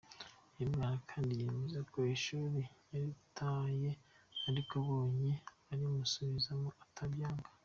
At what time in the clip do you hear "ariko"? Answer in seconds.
4.47-4.71